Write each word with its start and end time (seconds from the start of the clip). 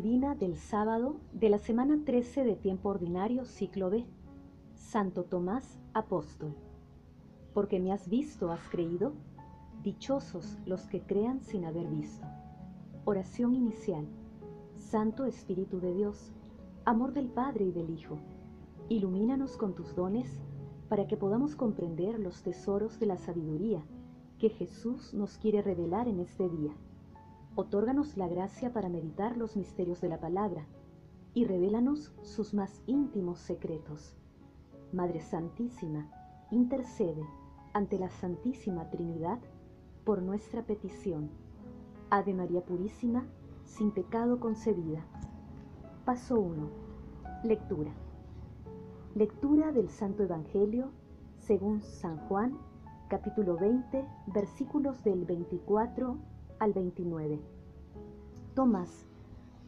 divina 0.00 0.36
del 0.36 0.56
sábado 0.56 1.16
de 1.32 1.50
la 1.50 1.58
semana 1.58 2.00
13 2.04 2.44
de 2.44 2.54
tiempo 2.54 2.88
ordinario, 2.88 3.44
ciclo 3.44 3.90
B. 3.90 4.04
Santo 4.76 5.24
Tomás, 5.24 5.80
apóstol. 5.92 6.54
Porque 7.52 7.80
me 7.80 7.90
has 7.90 8.08
visto, 8.08 8.52
has 8.52 8.60
creído. 8.68 9.12
Dichosos 9.82 10.56
los 10.66 10.86
que 10.86 11.00
crean 11.00 11.40
sin 11.40 11.64
haber 11.64 11.88
visto. 11.88 12.24
Oración 13.06 13.56
inicial. 13.56 14.06
Santo 14.76 15.24
Espíritu 15.24 15.80
de 15.80 15.92
Dios, 15.92 16.30
amor 16.84 17.12
del 17.12 17.26
Padre 17.26 17.64
y 17.64 17.72
del 17.72 17.90
Hijo, 17.90 18.18
ilumínanos 18.88 19.56
con 19.56 19.74
tus 19.74 19.96
dones 19.96 20.30
para 20.88 21.08
que 21.08 21.16
podamos 21.16 21.56
comprender 21.56 22.20
los 22.20 22.44
tesoros 22.44 23.00
de 23.00 23.06
la 23.06 23.18
sabiduría 23.18 23.82
que 24.38 24.48
Jesús 24.48 25.12
nos 25.12 25.38
quiere 25.38 25.60
revelar 25.60 26.06
en 26.06 26.20
este 26.20 26.48
día 26.48 26.72
Otórganos 27.60 28.16
la 28.16 28.28
gracia 28.28 28.72
para 28.72 28.88
meditar 28.88 29.36
los 29.36 29.56
misterios 29.56 30.00
de 30.00 30.08
la 30.08 30.20
palabra 30.20 30.64
y 31.34 31.44
revélanos 31.44 32.14
sus 32.22 32.54
más 32.54 32.80
íntimos 32.86 33.40
secretos. 33.40 34.16
Madre 34.92 35.20
Santísima, 35.20 36.08
intercede 36.52 37.26
ante 37.72 37.98
la 37.98 38.10
Santísima 38.10 38.88
Trinidad 38.90 39.40
por 40.04 40.22
nuestra 40.22 40.62
petición. 40.62 41.30
Ave 42.10 42.32
María 42.32 42.60
Purísima, 42.60 43.26
sin 43.64 43.90
pecado 43.90 44.38
concebida. 44.38 45.04
Paso 46.04 46.38
1. 46.38 46.70
Lectura. 47.42 47.90
Lectura 49.16 49.72
del 49.72 49.90
Santo 49.90 50.22
Evangelio 50.22 50.92
según 51.38 51.82
San 51.82 52.18
Juan, 52.28 52.56
capítulo 53.08 53.56
20, 53.56 54.06
versículos 54.28 55.02
del 55.02 55.24
24 55.24 56.18
al 56.58 56.72
29. 56.72 57.57
Tomás, 58.58 59.06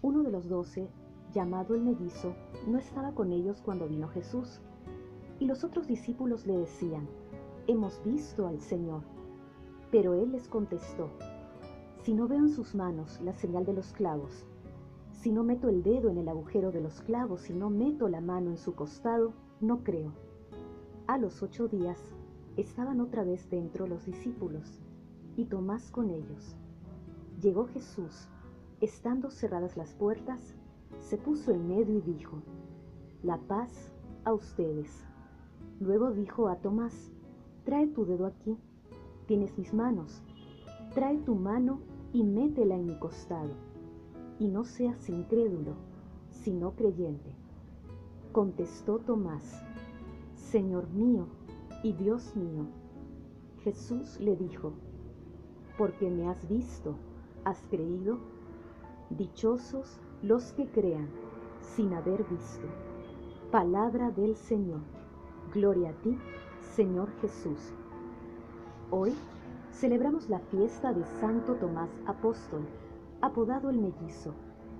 uno 0.02 0.24
de 0.24 0.32
los 0.32 0.48
doce, 0.48 0.88
llamado 1.32 1.76
el 1.76 1.80
mellizo, 1.80 2.34
no 2.66 2.76
estaba 2.76 3.12
con 3.12 3.30
ellos 3.30 3.62
cuando 3.64 3.86
vino 3.86 4.08
Jesús. 4.08 4.60
Y 5.38 5.44
los 5.44 5.62
otros 5.62 5.86
discípulos 5.86 6.44
le 6.44 6.58
decían, 6.58 7.06
Hemos 7.68 8.02
visto 8.04 8.48
al 8.48 8.60
Señor. 8.60 9.02
Pero 9.92 10.14
él 10.14 10.32
les 10.32 10.48
contestó, 10.48 11.08
Si 12.02 12.14
no 12.14 12.26
veo 12.26 12.40
en 12.40 12.48
sus 12.48 12.74
manos 12.74 13.20
la 13.22 13.32
señal 13.32 13.64
de 13.64 13.74
los 13.74 13.92
clavos, 13.92 14.44
si 15.12 15.30
no 15.30 15.44
meto 15.44 15.68
el 15.68 15.84
dedo 15.84 16.10
en 16.10 16.18
el 16.18 16.28
agujero 16.28 16.72
de 16.72 16.80
los 16.80 17.00
clavos, 17.00 17.42
si 17.42 17.54
no 17.54 17.70
meto 17.70 18.08
la 18.08 18.20
mano 18.20 18.50
en 18.50 18.58
su 18.58 18.74
costado, 18.74 19.34
no 19.60 19.84
creo. 19.84 20.14
A 21.06 21.16
los 21.16 21.44
ocho 21.44 21.68
días 21.68 22.10
estaban 22.56 23.00
otra 23.00 23.22
vez 23.22 23.48
dentro 23.50 23.86
los 23.86 24.04
discípulos, 24.04 24.80
y 25.36 25.44
Tomás 25.44 25.92
con 25.92 26.10
ellos. 26.10 26.56
Llegó 27.40 27.68
Jesús, 27.68 28.28
estando 28.80 29.30
cerradas 29.30 29.76
las 29.76 29.94
puertas, 29.94 30.54
se 30.98 31.16
puso 31.16 31.52
en 31.52 31.68
medio 31.68 31.98
y 31.98 32.00
dijo, 32.00 32.42
La 33.22 33.38
paz 33.38 33.90
a 34.24 34.32
ustedes. 34.32 35.04
Luego 35.80 36.12
dijo 36.12 36.48
a 36.48 36.56
Tomás, 36.56 37.12
Trae 37.64 37.86
tu 37.86 38.04
dedo 38.04 38.26
aquí, 38.26 38.56
tienes 39.26 39.56
mis 39.58 39.72
manos, 39.74 40.22
trae 40.94 41.18
tu 41.18 41.34
mano 41.34 41.80
y 42.12 42.24
métela 42.24 42.74
en 42.74 42.86
mi 42.86 42.98
costado, 42.98 43.52
y 44.38 44.48
no 44.48 44.64
seas 44.64 45.08
incrédulo, 45.08 45.74
sino 46.30 46.72
creyente. 46.72 47.34
Contestó 48.32 48.98
Tomás, 48.98 49.62
Señor 50.34 50.88
mío 50.90 51.26
y 51.82 51.92
Dios 51.92 52.34
mío. 52.34 52.66
Jesús 53.62 54.18
le 54.20 54.36
dijo, 54.36 54.72
porque 55.76 56.10
me 56.10 56.28
has 56.28 56.48
visto, 56.48 56.94
¿Has 57.44 57.62
creído? 57.70 58.18
Dichosos 59.10 59.98
los 60.22 60.52
que 60.52 60.70
crean 60.70 61.08
sin 61.60 61.92
haber 61.94 62.22
visto. 62.28 62.68
Palabra 63.50 64.12
del 64.12 64.36
Señor. 64.36 64.82
Gloria 65.52 65.90
a 65.90 65.92
ti, 65.94 66.16
Señor 66.60 67.10
Jesús. 67.20 67.72
Hoy 68.92 69.12
celebramos 69.72 70.28
la 70.28 70.38
fiesta 70.38 70.92
de 70.92 71.04
Santo 71.18 71.56
Tomás 71.56 71.90
Apóstol, 72.06 72.64
apodado 73.20 73.68
el 73.70 73.78
Mellizo, 73.78 74.32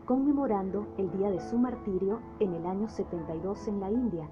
conmemorando 0.07 0.87
el 0.97 1.11
día 1.11 1.33
de 1.33 1.41
su 1.41 1.59
martirio 1.59 2.21
en 2.39 2.55
el 2.55 2.67
año 2.67 2.89
72 2.89 3.67
en 3.67 3.81
la 3.81 3.91
India, 3.91 4.31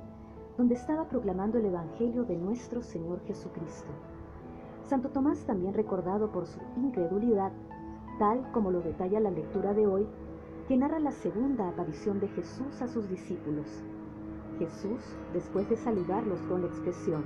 donde 0.56 0.76
estaba 0.76 1.08
proclamando 1.08 1.58
el 1.58 1.64
Evangelio 1.64 2.22
de 2.22 2.36
nuestro 2.36 2.82
Señor 2.82 3.20
Jesucristo. 3.26 3.90
Santo 4.84 5.08
Tomás, 5.08 5.44
también 5.44 5.74
recordado 5.74 6.30
por 6.30 6.46
su 6.46 6.60
incredulidad, 6.76 7.50
tal 8.18 8.50
como 8.52 8.70
lo 8.70 8.80
detalla 8.80 9.20
la 9.20 9.30
lectura 9.30 9.72
de 9.72 9.86
hoy, 9.86 10.06
que 10.66 10.76
narra 10.76 10.98
la 10.98 11.12
segunda 11.12 11.68
aparición 11.68 12.20
de 12.20 12.28
Jesús 12.28 12.82
a 12.82 12.88
sus 12.88 13.08
discípulos. 13.08 13.66
Jesús, 14.58 15.00
después 15.32 15.68
de 15.70 15.76
saludarlos 15.76 16.40
con 16.42 16.62
la 16.62 16.66
expresión 16.66 17.24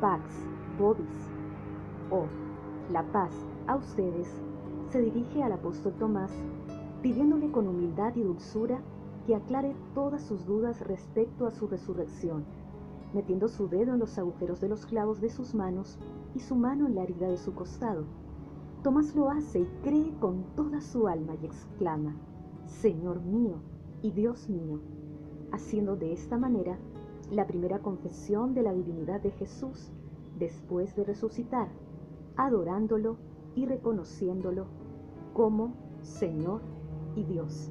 Pax 0.00 0.24
Vobis 0.78 1.30
o 2.10 2.24
la 2.90 3.02
paz 3.12 3.32
a 3.66 3.76
ustedes, 3.76 4.28
se 4.88 5.00
dirige 5.00 5.42
al 5.42 5.52
apóstol 5.52 5.92
Tomás 5.98 6.32
pidiéndole 7.02 7.50
con 7.50 7.68
humildad 7.68 8.14
y 8.16 8.22
dulzura 8.22 8.80
que 9.26 9.34
aclare 9.34 9.76
todas 9.94 10.22
sus 10.22 10.46
dudas 10.46 10.80
respecto 10.80 11.46
a 11.46 11.50
su 11.50 11.66
resurrección, 11.66 12.44
metiendo 13.12 13.48
su 13.48 13.68
dedo 13.68 13.92
en 13.92 14.00
los 14.00 14.18
agujeros 14.18 14.60
de 14.60 14.68
los 14.68 14.86
clavos 14.86 15.20
de 15.20 15.28
sus 15.28 15.54
manos 15.54 15.98
y 16.34 16.40
su 16.40 16.56
mano 16.56 16.86
en 16.86 16.94
la 16.94 17.02
herida 17.02 17.28
de 17.28 17.36
su 17.36 17.54
costado 17.54 18.04
Tomás 18.84 19.16
lo 19.16 19.30
hace 19.30 19.60
y 19.60 19.68
cree 19.82 20.12
con 20.20 20.44
toda 20.54 20.82
su 20.82 21.08
alma 21.08 21.34
y 21.40 21.46
exclama, 21.46 22.16
Señor 22.66 23.22
mío 23.22 23.54
y 24.02 24.10
Dios 24.10 24.50
mío, 24.50 24.78
haciendo 25.52 25.96
de 25.96 26.12
esta 26.12 26.36
manera 26.36 26.78
la 27.30 27.46
primera 27.46 27.78
confesión 27.78 28.52
de 28.52 28.62
la 28.62 28.74
divinidad 28.74 29.22
de 29.22 29.30
Jesús 29.30 29.90
después 30.38 30.94
de 30.96 31.04
resucitar, 31.04 31.68
adorándolo 32.36 33.16
y 33.54 33.64
reconociéndolo 33.64 34.66
como 35.32 35.72
Señor 36.02 36.60
y 37.16 37.24
Dios. 37.24 37.70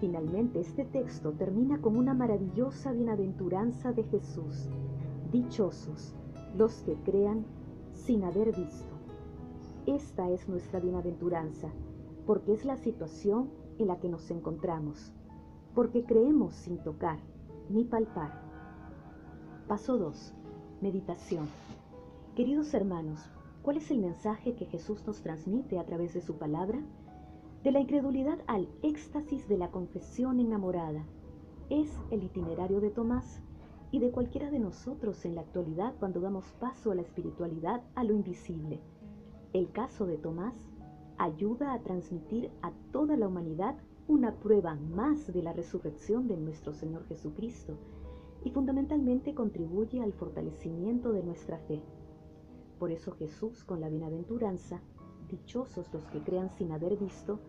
Finalmente 0.00 0.58
este 0.58 0.84
texto 0.84 1.30
termina 1.34 1.80
con 1.80 1.96
una 1.96 2.12
maravillosa 2.12 2.90
bienaventuranza 2.90 3.92
de 3.92 4.02
Jesús. 4.02 4.68
Dichosos 5.30 6.16
los 6.56 6.82
que 6.82 6.96
crean 7.04 7.44
sin 7.92 8.24
haber 8.24 8.48
visto. 8.48 8.97
Esta 9.88 10.28
es 10.28 10.46
nuestra 10.50 10.80
bienaventuranza, 10.80 11.70
porque 12.26 12.52
es 12.52 12.66
la 12.66 12.76
situación 12.76 13.48
en 13.78 13.86
la 13.86 13.98
que 13.98 14.10
nos 14.10 14.30
encontramos, 14.30 15.14
porque 15.74 16.04
creemos 16.04 16.52
sin 16.52 16.76
tocar 16.76 17.18
ni 17.70 17.84
palpar. 17.84 18.38
Paso 19.66 19.96
2. 19.96 20.34
Meditación. 20.82 21.48
Queridos 22.36 22.74
hermanos, 22.74 23.30
¿cuál 23.62 23.78
es 23.78 23.90
el 23.90 24.00
mensaje 24.00 24.54
que 24.56 24.66
Jesús 24.66 25.06
nos 25.06 25.22
transmite 25.22 25.78
a 25.78 25.86
través 25.86 26.12
de 26.12 26.20
su 26.20 26.34
palabra? 26.36 26.82
De 27.64 27.72
la 27.72 27.80
incredulidad 27.80 28.40
al 28.46 28.68
éxtasis 28.82 29.48
de 29.48 29.56
la 29.56 29.70
confesión 29.70 30.38
enamorada. 30.38 31.02
Es 31.70 31.98
el 32.10 32.24
itinerario 32.24 32.82
de 32.82 32.90
Tomás 32.90 33.40
y 33.90 34.00
de 34.00 34.10
cualquiera 34.10 34.50
de 34.50 34.58
nosotros 34.58 35.24
en 35.24 35.34
la 35.34 35.40
actualidad 35.40 35.94
cuando 35.98 36.20
damos 36.20 36.44
paso 36.60 36.90
a 36.90 36.94
la 36.94 37.00
espiritualidad, 37.00 37.82
a 37.94 38.04
lo 38.04 38.12
invisible 38.12 38.82
el 39.54 39.70
caso 39.72 40.06
de 40.06 40.18
Tomás 40.18 40.54
ayuda 41.16 41.72
a 41.72 41.82
transmitir 41.82 42.50
a 42.60 42.70
toda 42.92 43.16
la 43.16 43.28
humanidad 43.28 43.76
una 44.06 44.34
prueba 44.34 44.74
más 44.74 45.32
de 45.32 45.42
la 45.42 45.52
resurrección 45.52 46.28
de 46.28 46.36
nuestro 46.36 46.72
Señor 46.74 47.06
Jesucristo 47.06 47.78
y 48.44 48.50
fundamentalmente 48.50 49.34
contribuye 49.34 50.02
al 50.02 50.12
fortalecimiento 50.12 51.12
de 51.12 51.22
nuestra 51.22 51.58
fe. 51.60 51.82
Por 52.78 52.92
eso 52.92 53.12
Jesús, 53.12 53.64
con 53.64 53.80
la 53.80 53.88
bienaventuranza, 53.88 54.80
dichosos 55.28 55.92
los 55.92 56.06
que 56.06 56.22
crean 56.22 56.50
sin 56.56 56.70
haber 56.72 56.96
visto, 56.96 57.40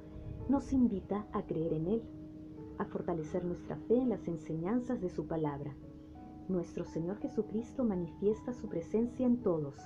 nos 0.47 0.73
invita 0.73 1.27
a 1.33 1.44
creer 1.44 1.73
en 1.73 1.88
Él, 1.88 2.03
a 2.77 2.85
fortalecer 2.85 3.44
nuestra 3.44 3.75
fe 3.75 3.97
en 3.97 4.09
las 4.09 4.27
enseñanzas 4.27 5.01
de 5.01 5.09
su 5.09 5.27
palabra. 5.27 5.75
Nuestro 6.47 6.85
Señor 6.85 7.19
Jesucristo 7.19 7.83
manifiesta 7.83 8.53
su 8.53 8.68
presencia 8.68 9.27
en 9.27 9.44
todos, 9.44 9.77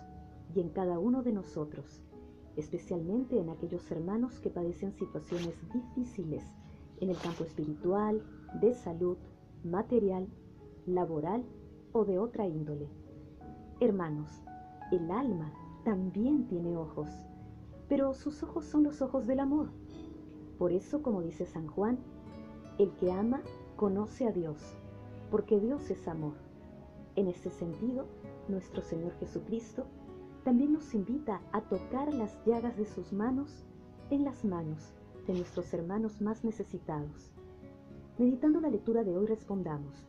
y 0.55 0.61
en 0.61 0.69
cada 0.69 0.99
uno 0.99 1.23
de 1.23 1.33
nosotros, 1.33 2.01
especialmente 2.55 3.39
en 3.39 3.49
aquellos 3.49 3.89
hermanos 3.91 4.39
que 4.39 4.49
padecen 4.49 4.93
situaciones 4.93 5.55
difíciles 5.73 6.43
en 6.99 7.09
el 7.09 7.17
campo 7.17 7.43
espiritual, 7.43 8.23
de 8.61 8.73
salud, 8.73 9.17
material, 9.63 10.27
laboral 10.85 11.43
o 11.91 12.05
de 12.05 12.19
otra 12.19 12.47
índole. 12.47 12.87
Hermanos, 13.79 14.29
el 14.91 15.09
alma 15.11 15.51
también 15.83 16.47
tiene 16.47 16.77
ojos, 16.77 17.09
pero 17.89 18.13
sus 18.13 18.43
ojos 18.43 18.65
son 18.65 18.83
los 18.83 19.01
ojos 19.01 19.27
del 19.27 19.39
amor. 19.39 19.69
Por 20.57 20.71
eso, 20.71 21.01
como 21.01 21.21
dice 21.21 21.45
San 21.45 21.67
Juan, 21.67 21.97
el 22.77 22.91
que 22.95 23.11
ama 23.11 23.41
conoce 23.75 24.27
a 24.27 24.31
Dios, 24.31 24.77
porque 25.31 25.59
Dios 25.59 25.89
es 25.89 26.07
amor. 26.07 26.33
En 27.15 27.27
este 27.27 27.49
sentido, 27.49 28.05
nuestro 28.47 28.81
Señor 28.81 29.13
Jesucristo 29.19 29.85
también 30.43 30.73
nos 30.73 30.93
invita 30.93 31.41
a 31.51 31.61
tocar 31.61 32.13
las 32.13 32.37
llagas 32.45 32.75
de 32.77 32.85
sus 32.85 33.13
manos 33.13 33.65
en 34.09 34.25
las 34.25 34.43
manos 34.43 34.93
de 35.25 35.33
nuestros 35.33 35.73
hermanos 35.73 36.21
más 36.21 36.43
necesitados. 36.43 37.31
Meditando 38.17 38.59
la 38.59 38.69
lectura 38.69 39.03
de 39.03 39.17
hoy 39.17 39.25
respondamos, 39.25 40.05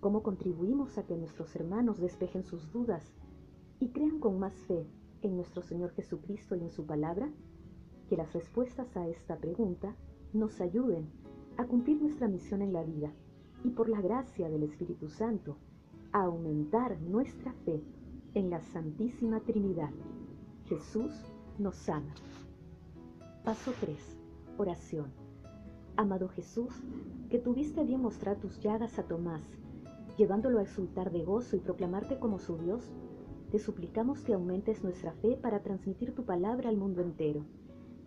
¿cómo 0.00 0.22
contribuimos 0.22 0.96
a 0.96 1.04
que 1.04 1.16
nuestros 1.16 1.54
hermanos 1.54 2.00
despejen 2.00 2.44
sus 2.44 2.72
dudas 2.72 3.12
y 3.78 3.88
crean 3.88 4.20
con 4.20 4.38
más 4.38 4.54
fe 4.66 4.86
en 5.22 5.36
nuestro 5.36 5.62
Señor 5.62 5.92
Jesucristo 5.92 6.56
y 6.56 6.60
en 6.60 6.70
su 6.70 6.86
palabra? 6.86 7.30
Que 8.08 8.16
las 8.16 8.32
respuestas 8.32 8.96
a 8.96 9.06
esta 9.06 9.36
pregunta 9.36 9.94
nos 10.32 10.60
ayuden 10.60 11.10
a 11.58 11.66
cumplir 11.66 12.00
nuestra 12.00 12.26
misión 12.26 12.62
en 12.62 12.72
la 12.72 12.82
vida 12.82 13.12
y 13.64 13.70
por 13.70 13.88
la 13.88 14.00
gracia 14.00 14.48
del 14.48 14.62
Espíritu 14.62 15.08
Santo 15.08 15.56
a 16.12 16.24
aumentar 16.24 17.00
nuestra 17.00 17.52
fe 17.64 17.82
en 18.34 18.50
la 18.50 18.60
Santísima 18.60 19.40
Trinidad. 19.40 19.90
Jesús 20.66 21.12
nos 21.58 21.88
ama. 21.88 22.14
Paso 23.44 23.72
3. 23.80 23.96
Oración. 24.58 25.06
Amado 25.96 26.28
Jesús, 26.28 26.74
que 27.30 27.38
tuviste 27.38 27.84
bien 27.84 28.00
mostrar 28.00 28.36
tus 28.38 28.60
llagas 28.60 28.98
a 28.98 29.04
Tomás, 29.04 29.42
llevándolo 30.18 30.58
a 30.58 30.62
exultar 30.62 31.12
de 31.12 31.22
gozo 31.22 31.54
y 31.56 31.60
proclamarte 31.60 32.18
como 32.18 32.40
su 32.40 32.58
Dios, 32.58 32.90
te 33.52 33.60
suplicamos 33.60 34.20
que 34.22 34.34
aumentes 34.34 34.82
nuestra 34.82 35.12
fe 35.12 35.36
para 35.36 35.62
transmitir 35.62 36.12
tu 36.12 36.24
palabra 36.24 36.68
al 36.68 36.76
mundo 36.76 37.02
entero. 37.02 37.44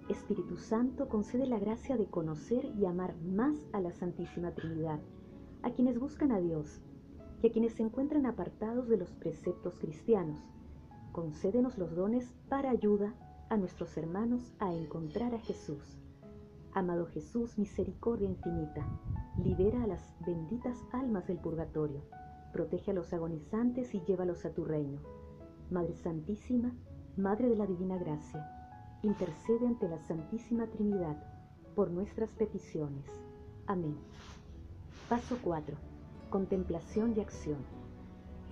Espíritu 0.10 0.58
Santo, 0.58 1.08
concede 1.08 1.48
la 1.48 1.60
gracia 1.60 1.96
de 1.96 2.08
conocer 2.08 2.66
y 2.78 2.86
amar 2.86 3.16
más 3.22 3.66
a 3.72 3.80
la 3.80 3.94
Santísima 3.94 4.52
Trinidad, 4.52 5.00
a 5.64 5.72
quienes 5.72 6.00
buscan 6.00 6.34
a 6.34 6.40
Dios 6.40 6.82
y 7.42 7.48
a 7.48 7.52
quienes 7.52 7.74
se 7.74 7.84
encuentran 7.84 8.26
apartados 8.26 8.88
de 8.88 8.98
los 8.98 9.10
preceptos 9.16 9.78
cristianos. 9.80 10.40
Concédenos 11.12 11.78
los 11.78 11.96
dones 11.96 12.34
para 12.50 12.70
ayuda 12.70 13.14
a 13.50 13.58
nuestros 13.58 13.96
hermanos 13.98 14.54
a 14.60 14.74
encontrar 14.74 15.34
a 15.34 15.40
Jesús. 15.40 15.98
Amado 16.74 17.08
Jesús, 17.08 17.58
misericordia 17.58 18.30
infinita, 18.30 18.86
libera 19.44 19.84
a 19.84 19.88
las 19.88 20.14
benditas 20.26 20.78
almas 20.92 21.28
del 21.28 21.38
purgatorio, 21.38 22.02
protege 22.54 22.92
a 22.92 22.94
los 22.94 23.14
agonizantes 23.14 23.96
y 23.96 24.02
llévalos 24.02 24.46
a 24.46 24.54
tu 24.54 24.64
reino. 24.66 25.00
Madre 25.72 25.96
Santísima, 25.96 26.72
Madre 27.16 27.50
de 27.50 27.56
la 27.56 27.66
Divina 27.66 27.98
Gracia, 27.98 28.48
intercede 29.02 29.66
ante 29.66 29.88
la 29.88 29.98
Santísima 29.98 30.68
Trinidad 30.68 31.18
por 31.76 31.90
nuestras 31.90 32.30
peticiones. 32.32 33.06
Amén. 33.66 33.98
Paso 35.10 35.38
4. 35.44 35.97
Contemplación 36.30 37.14
y 37.16 37.22
acción. 37.22 37.58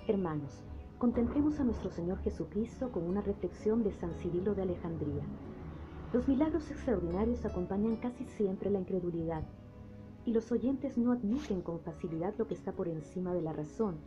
Hermanos, 0.07 0.63
contemplemos 0.98 1.60
a 1.60 1.63
nuestro 1.63 1.89
Señor 1.89 2.19
Jesucristo 2.19 2.92
con 2.92 3.04
una 3.04 3.22
reflexión 3.22 3.83
de 3.83 3.92
San 3.92 4.13
Cirilo 4.16 4.56
de 4.56 4.62
Alejandría. 4.62 5.24
Los 6.13 6.27
milagros 6.27 6.72
extraordinarios 6.72 7.45
acompañan 7.45 7.98
casi 7.98 8.25
siempre 8.25 8.69
la 8.69 8.80
incredulidad, 8.80 9.44
y 10.25 10.31
los 10.31 10.51
oyentes 10.51 10.98
no 10.98 11.12
admiten 11.12 11.62
con 11.62 11.80
facilidad 11.80 12.33
lo 12.38 12.48
que 12.48 12.54
está 12.54 12.72
por 12.72 12.88
encima 12.88 13.33
de 13.33 13.42
la 13.42 13.54
razón 13.54 13.98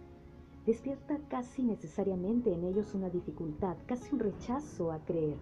despierta 0.69 1.19
casi 1.31 1.63
necesariamente 1.63 2.53
en 2.53 2.63
ellos 2.63 2.95
una 2.95 3.09
dificultad, 3.09 3.79
casi 3.87 4.15
un 4.15 4.21
rechazo 4.21 4.93
a 4.93 4.99
creer. 5.03 5.39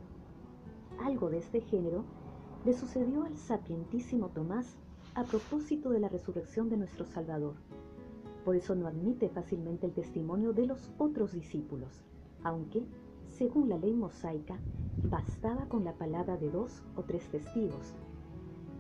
Algo 1.01 1.31
de 1.31 1.39
este 1.39 1.63
género 1.63 2.05
le 2.65 2.73
sucedió 2.73 3.25
al 3.25 3.37
sapientísimo 3.37 4.29
Tomás 4.29 4.77
a 5.17 5.25
propósito 5.25 5.91
de 5.91 5.99
la 5.99 6.09
resurrección 6.09 6.69
de 6.69 6.77
nuestro 6.77 7.05
Salvador. 7.07 7.55
Por 8.47 8.55
eso 8.55 8.77
no 8.77 8.87
admite 8.87 9.29
fácilmente 9.29 9.87
el 9.87 9.93
testimonio 9.93 10.53
de 10.53 10.67
los 10.67 10.89
otros 10.99 11.33
discípulos, 11.33 12.05
aunque, 12.45 12.87
según 13.27 13.69
la 13.69 13.77
ley 13.77 13.93
mosaica, 13.93 14.61
bastaba 15.03 15.67
con 15.67 15.83
la 15.83 15.95
palabra 15.95 16.37
de 16.37 16.53
dos 16.53 16.85
o 16.95 17.03
tres 17.03 17.29
testigos. 17.29 17.97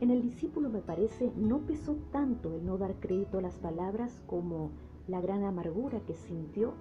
En 0.00 0.12
el 0.12 0.22
discípulo 0.22 0.70
me 0.70 0.82
parece 0.82 1.32
no 1.34 1.66
pesó 1.66 1.96
tanto 2.12 2.54
el 2.54 2.64
no 2.64 2.78
dar 2.78 2.94
crédito 3.00 3.38
a 3.38 3.42
las 3.42 3.58
palabras 3.58 4.22
como 4.28 4.70
la 5.08 5.20
gran 5.20 5.42
amargura 5.42 5.98
que 6.06 6.14
sintió 6.14 6.74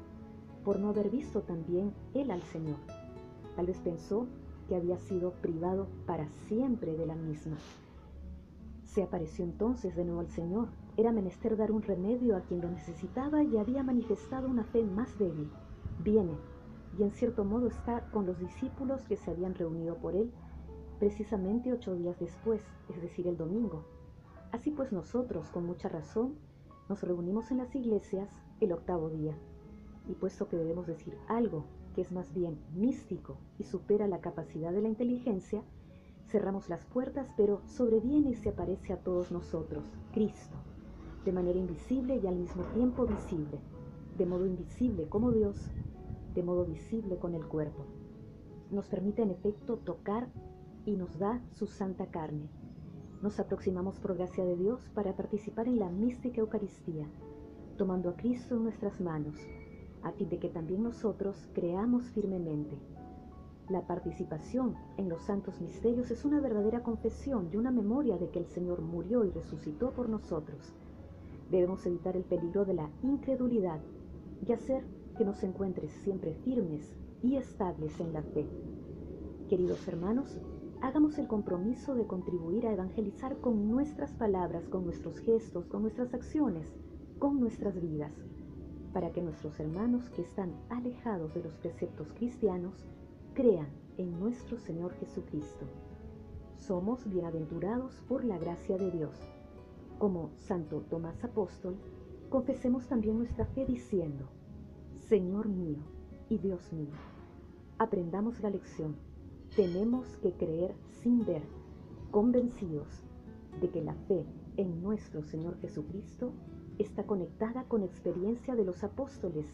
por 0.63 0.79
no 0.79 0.89
haber 0.89 1.09
visto 1.09 1.41
también 1.41 1.91
él 2.13 2.29
al 2.29 2.43
Señor. 2.43 2.77
Tal 3.55 3.65
vez 3.65 3.79
pensó 3.79 4.27
que 4.67 4.75
había 4.75 4.99
sido 4.99 5.31
privado 5.41 5.87
para 6.05 6.27
siempre 6.47 6.95
de 6.95 7.07
la 7.07 7.15
misma. 7.15 7.57
Se 8.83 9.01
apareció 9.01 9.43
entonces 9.43 9.95
de 9.95 10.05
nuevo 10.05 10.19
al 10.19 10.29
Señor. 10.29 10.67
Era 10.97 11.11
menester 11.11 11.57
dar 11.57 11.71
un 11.71 11.81
remedio 11.81 12.37
a 12.37 12.41
quien 12.41 12.61
lo 12.61 12.69
necesitaba 12.69 13.43
y 13.43 13.57
había 13.57 13.83
manifestado 13.83 14.49
una 14.49 14.63
fe 14.63 14.83
más 14.83 15.17
débil. 15.17 15.49
Viene 16.03 16.33
y 16.97 17.03
en 17.03 17.11
cierto 17.11 17.43
modo 17.43 17.67
está 17.67 18.09
con 18.11 18.25
los 18.25 18.39
discípulos 18.39 19.03
que 19.03 19.17
se 19.17 19.31
habían 19.31 19.55
reunido 19.55 19.95
por 19.95 20.15
él 20.15 20.31
precisamente 20.99 21.73
ocho 21.73 21.95
días 21.95 22.19
después, 22.19 22.61
es 22.89 23.01
decir, 23.01 23.27
el 23.27 23.37
domingo. 23.37 23.83
Así 24.51 24.71
pues 24.71 24.91
nosotros, 24.91 25.49
con 25.49 25.65
mucha 25.65 25.89
razón, 25.89 26.35
nos 26.87 27.03
reunimos 27.03 27.51
en 27.51 27.57
las 27.57 27.75
iglesias 27.75 28.29
el 28.61 28.71
octavo 28.71 29.09
día, 29.09 29.35
y 30.07 30.13
puesto 30.13 30.47
que 30.47 30.57
debemos 30.57 30.87
decir 30.87 31.17
algo 31.27 31.65
que 31.93 32.01
es 32.01 32.11
más 32.11 32.33
bien 32.33 32.57
místico 32.73 33.37
y 33.57 33.63
supera 33.63 34.07
la 34.07 34.21
capacidad 34.21 34.71
de 34.71 34.81
la 34.81 34.89
inteligencia, 34.89 35.63
cerramos 36.27 36.69
las 36.69 36.85
puertas, 36.85 37.27
pero 37.37 37.61
sobreviene 37.65 38.31
y 38.31 38.35
se 38.35 38.49
aparece 38.49 38.93
a 38.93 38.97
todos 38.97 39.31
nosotros, 39.31 39.85
Cristo, 40.13 40.55
de 41.25 41.31
manera 41.31 41.57
invisible 41.59 42.19
y 42.23 42.27
al 42.27 42.35
mismo 42.35 42.63
tiempo 42.75 43.05
visible, 43.05 43.59
de 44.17 44.25
modo 44.25 44.45
invisible 44.45 45.09
como 45.09 45.31
Dios, 45.31 45.57
de 46.35 46.43
modo 46.43 46.65
visible 46.65 47.17
con 47.17 47.33
el 47.33 47.45
cuerpo. 47.45 47.83
Nos 48.71 48.87
permite 48.87 49.23
en 49.23 49.31
efecto 49.31 49.77
tocar 49.77 50.29
y 50.85 50.95
nos 50.95 51.17
da 51.17 51.41
su 51.51 51.65
santa 51.65 52.05
carne, 52.07 52.47
nos 53.23 53.39
aproximamos 53.39 53.99
por 53.99 54.15
gracia 54.15 54.45
de 54.45 54.55
Dios 54.55 54.87
para 54.93 55.15
participar 55.15 55.67
en 55.67 55.79
la 55.79 55.89
mística 55.89 56.41
Eucaristía, 56.41 57.07
tomando 57.75 58.09
a 58.09 58.15
Cristo 58.15 58.55
en 58.55 58.63
nuestras 58.63 59.01
manos, 59.01 59.35
a 60.03 60.11
fin 60.11 60.29
de 60.29 60.37
que 60.37 60.49
también 60.49 60.83
nosotros 60.83 61.49
creamos 61.53 62.03
firmemente. 62.11 62.77
La 63.67 63.87
participación 63.87 64.75
en 64.97 65.09
los 65.09 65.23
santos 65.23 65.59
misterios 65.59 66.11
es 66.11 66.23
una 66.23 66.39
verdadera 66.39 66.83
confesión 66.83 67.49
y 67.51 67.57
una 67.57 67.71
memoria 67.71 68.15
de 68.17 68.29
que 68.29 68.37
el 68.37 68.45
Señor 68.45 68.81
murió 68.81 69.25
y 69.25 69.31
resucitó 69.31 69.89
por 69.89 70.07
nosotros. 70.07 70.75
Debemos 71.49 71.85
evitar 71.85 72.15
el 72.15 72.23
peligro 72.23 72.65
de 72.65 72.73
la 72.73 72.89
incredulidad 73.03 73.79
y 74.45 74.51
hacer 74.51 74.83
que 75.17 75.25
nos 75.25 75.43
encuentres 75.43 75.91
siempre 76.03 76.35
firmes 76.43 76.95
y 77.21 77.37
estables 77.37 77.99
en 77.99 78.13
la 78.13 78.21
fe. 78.21 78.45
Queridos 79.49 79.87
hermanos, 79.87 80.37
hagamos 80.81 81.17
el 81.17 81.27
compromiso 81.27 81.95
de 81.95 82.05
contribuir 82.05 82.67
a 82.67 82.73
evangelizar 82.73 83.37
con 83.37 83.69
nuestras 83.69 84.11
palabras, 84.13 84.67
con 84.67 84.85
nuestros 84.85 85.19
gestos, 85.19 85.65
con 85.67 85.81
nuestras 85.81 86.13
acciones, 86.13 86.73
con 87.19 87.39
nuestras 87.39 87.79
vidas, 87.79 88.13
para 88.93 89.11
que 89.11 89.21
nuestros 89.21 89.59
hermanos 89.59 90.09
que 90.09 90.21
están 90.21 90.53
alejados 90.69 91.33
de 91.33 91.43
los 91.43 91.53
preceptos 91.55 92.11
cristianos 92.13 92.85
crean 93.33 93.67
en 93.97 94.19
nuestro 94.19 94.57
Señor 94.57 94.93
Jesucristo. 94.95 95.65
Somos 96.57 97.07
bienaventurados 97.09 98.01
por 98.07 98.23
la 98.23 98.37
gracia 98.37 98.77
de 98.77 98.91
Dios. 98.91 99.15
Como 99.99 100.31
Santo 100.37 100.81
Tomás 100.89 101.23
Apóstol, 101.23 101.75
confesemos 102.29 102.87
también 102.87 103.17
nuestra 103.17 103.45
fe 103.45 103.65
diciendo, 103.65 104.25
Señor 105.07 105.47
mío 105.47 105.79
y 106.29 106.37
Dios 106.37 106.71
mío. 106.73 106.93
Aprendamos 107.77 108.39
la 108.41 108.49
lección 108.49 108.95
tenemos 109.55 110.05
que 110.17 110.33
creer 110.33 110.75
sin 111.01 111.25
ver, 111.25 111.41
convencidos 112.11 112.87
de 113.61 113.69
que 113.69 113.81
la 113.81 113.93
fe 113.93 114.25
en 114.57 114.81
nuestro 114.81 115.23
Señor 115.23 115.57
Jesucristo 115.61 116.33
está 116.77 117.05
conectada 117.05 117.63
con 117.63 117.81
experiencia 117.81 118.53
de 118.53 118.65
los 118.65 118.83
apóstoles 118.83 119.45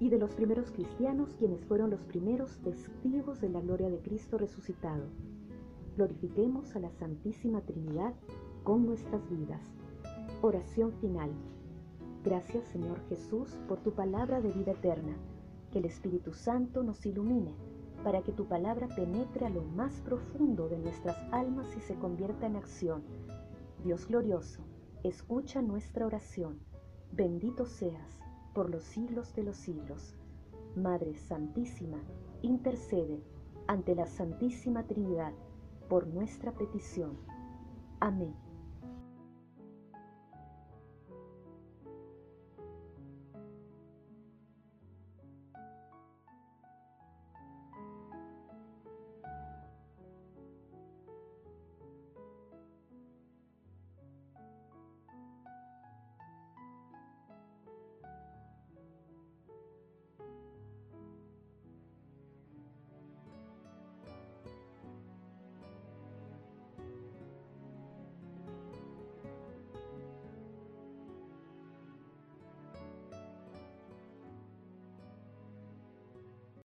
y 0.00 0.08
de 0.08 0.18
los 0.18 0.30
primeros 0.34 0.70
cristianos 0.70 1.34
quienes 1.38 1.66
fueron 1.66 1.90
los 1.90 2.02
primeros 2.04 2.56
testigos 2.60 3.42
de 3.42 3.50
la 3.50 3.60
gloria 3.60 3.90
de 3.90 3.98
Cristo 3.98 4.38
resucitado. 4.38 5.04
Glorifiquemos 5.96 6.74
a 6.74 6.80
la 6.80 6.90
Santísima 6.92 7.60
Trinidad 7.60 8.14
con 8.64 8.86
nuestras 8.86 9.28
vidas. 9.28 9.60
Oración 10.44 10.92
final. 10.94 11.30
Gracias 12.24 12.64
Señor 12.64 12.98
Jesús 13.08 13.56
por 13.68 13.78
tu 13.78 13.92
palabra 13.92 14.40
de 14.40 14.50
vida 14.50 14.72
eterna. 14.72 15.16
Que 15.70 15.78
el 15.78 15.84
Espíritu 15.84 16.32
Santo 16.32 16.82
nos 16.82 17.06
ilumine 17.06 17.54
para 18.02 18.22
que 18.22 18.32
tu 18.32 18.46
palabra 18.46 18.88
penetre 18.88 19.46
a 19.46 19.50
lo 19.50 19.62
más 19.62 20.00
profundo 20.00 20.68
de 20.68 20.78
nuestras 20.78 21.16
almas 21.30 21.68
y 21.76 21.80
se 21.80 21.94
convierta 21.94 22.48
en 22.48 22.56
acción. 22.56 23.04
Dios 23.84 24.08
glorioso, 24.08 24.62
escucha 25.04 25.62
nuestra 25.62 26.06
oración. 26.06 26.58
Bendito 27.12 27.64
seas 27.64 28.18
por 28.52 28.68
los 28.68 28.82
siglos 28.82 29.32
de 29.36 29.44
los 29.44 29.56
siglos. 29.56 30.16
Madre 30.74 31.14
Santísima, 31.14 32.02
intercede 32.42 33.22
ante 33.68 33.94
la 33.94 34.06
Santísima 34.06 34.88
Trinidad 34.88 35.34
por 35.88 36.08
nuestra 36.08 36.50
petición. 36.50 37.16
Amén. 38.00 38.34